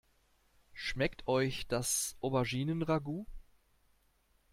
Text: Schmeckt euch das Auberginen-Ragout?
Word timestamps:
Schmeckt 0.73 1.27
euch 1.27 1.67
das 1.67 2.15
Auberginen-Ragout? 2.21 3.27